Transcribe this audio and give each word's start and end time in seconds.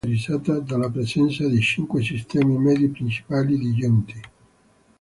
La 0.03 0.07
grotta 0.09 0.23
è 0.23 0.29
caratterizzata 0.31 0.59
dalla 0.73 0.89
presenza 0.89 1.47
di 1.47 1.61
cinque 1.61 2.01
sistemi 2.01 2.57
medi 2.57 2.87
principali 2.89 3.55
di 3.55 3.71
giunti. 3.75 4.19